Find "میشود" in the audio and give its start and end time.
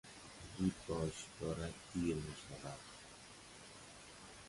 2.15-2.79